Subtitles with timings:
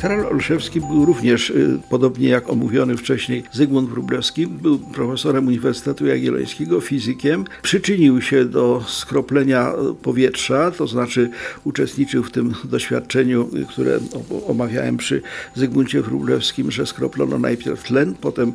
[0.00, 6.80] Karol Olszewski był również, y, podobnie jak omówiony wcześniej Zygmunt Wróblewski, był profesorem Uniwersytetu Jagiellońskiego,
[6.80, 7.44] fizykiem.
[7.62, 11.30] Przyczynił się do skroplenia y, powietrza, to znaczy
[11.64, 13.98] uczestniczył w tym doświadczeniu, y, które
[14.46, 15.22] omawiałem przy
[15.54, 18.52] Zygmuncie Wróblewskim, że skroplono najpierw tlen, potem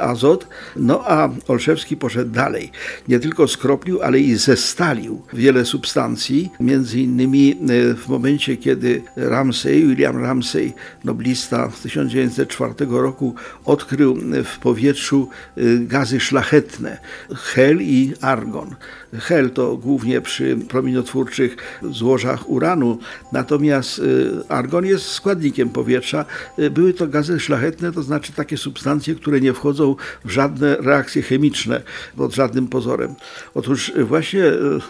[0.00, 0.46] azot.
[0.76, 2.70] No a Olszewski poszedł dalej.
[3.08, 7.56] Nie tylko skroplił, ale i zestalił wiele substancji, między innymi
[7.96, 10.71] w momencie, kiedy Ramsey, William Ramsey,
[11.04, 16.98] noblista z 1904 roku, odkrył w powietrzu y, gazy szlachetne,
[17.34, 18.74] hel i argon.
[19.18, 22.98] Hel to głównie przy promieniotwórczych złożach uranu,
[23.32, 26.24] natomiast y, argon jest składnikiem powietrza.
[26.58, 31.22] Y, Były to gazy szlachetne, to znaczy takie substancje, które nie wchodzą w żadne reakcje
[31.22, 31.82] chemiczne
[32.16, 33.14] pod żadnym pozorem.
[33.54, 34.42] Otóż właśnie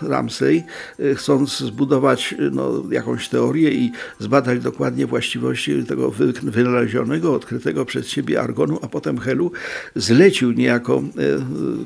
[0.03, 0.65] Ramsey,
[1.17, 8.41] chcąc zbudować no, jakąś teorię i zbadać dokładnie właściwości tego wy- wynalezionego, odkrytego przez siebie
[8.41, 9.53] argonu, a potem helu,
[9.97, 11.03] zlecił niejako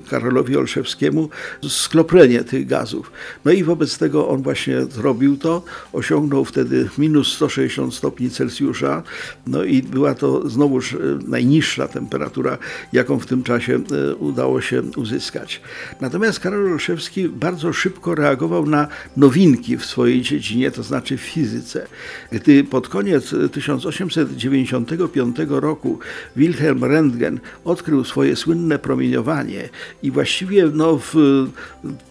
[0.07, 1.29] y, Karolowi Olszewskiemu
[1.69, 3.13] skroplenie tych gazów.
[3.45, 9.03] No i wobec tego on właśnie zrobił to, osiągnął wtedy minus 160 stopni Celsjusza,
[9.47, 12.59] no i była to znowuż y, najniższa temperatura,
[12.93, 15.61] jaką w tym czasie y, udało się uzyskać.
[16.01, 21.87] Natomiast Karol Olszewski bardzo szybko reagował na nowinki w swojej dziedzinie, to znaczy w fizyce.
[22.33, 23.49] Gdy pod koniec y,
[23.85, 25.99] 1895 roku
[26.37, 29.69] Wilhelm Röntgen odkrył swoje słynne promieniowanie
[30.03, 31.15] i właściwie no, w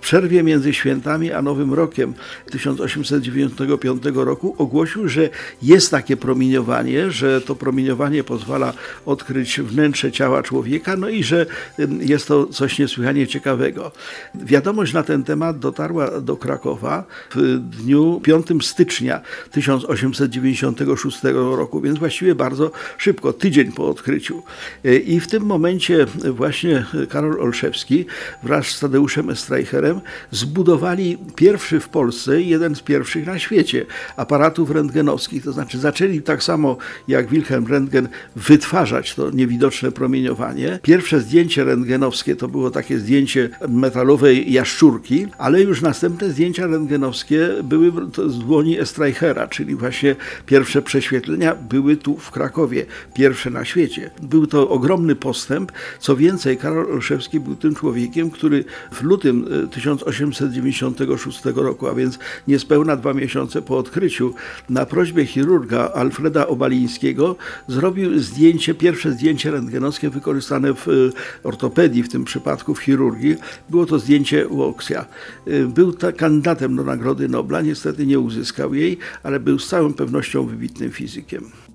[0.01, 2.13] przerwie między świętami a Nowym Rokiem
[2.51, 5.29] 1895 roku ogłosił, że
[5.61, 8.73] jest takie promieniowanie, że to promieniowanie pozwala
[9.05, 11.45] odkryć wnętrze ciała człowieka, no i że
[11.99, 13.91] jest to coś niesłychanie ciekawego.
[14.35, 17.03] Wiadomość na ten temat dotarła do Krakowa
[17.35, 19.21] w dniu 5 stycznia
[19.51, 24.43] 1896 roku, więc właściwie bardzo szybko, tydzień po odkryciu.
[24.85, 28.05] Y, I w tym momencie właśnie Karol Olszewski
[28.43, 30.01] wraz z Tadeuszem Estreicherem
[30.31, 33.85] zbudowali pierwszy w Polsce, jeden z pierwszych na świecie
[34.17, 36.77] aparatów rentgenowskich, to znaczy zaczęli tak samo
[37.07, 40.79] jak Wilhelm Röntgen wytwarzać to niewidoczne promieniowanie.
[40.81, 47.91] Pierwsze zdjęcie rentgenowskie to było takie zdjęcie metalowej jaszczurki, ale już następne zdjęcia rentgenowskie były
[48.27, 54.11] z dłoni Estreichera, czyli właśnie pierwsze prześwietlenia były tu w Krakowie, pierwsze na świecie.
[54.21, 55.71] Był to ogromny postęp.
[55.99, 62.19] Co więcej, Karol Olszewski był tym człowiekiem, który w lutym e, 1896 roku, a więc
[62.47, 64.33] niespełna dwa miesiące po odkryciu,
[64.69, 67.35] na prośbę chirurga Alfreda Obalińskiego
[67.67, 70.91] zrobił zdjęcie, pierwsze zdjęcie rentgenowskie wykorzystane w e,
[71.43, 73.35] ortopedii, w tym przypadku w chirurgii.
[73.69, 75.05] Było to zdjęcie Łoksia.
[75.47, 79.93] E, Był ta kandydatem do Nagrody Nobla, niestety nie uzyskał jej, ale był z całą
[79.93, 81.24] pewnością wybitnym fizykiem.
[81.31, 81.74] him.